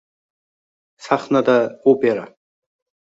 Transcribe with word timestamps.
Sahnada 1.07 1.59
opera 1.93 2.25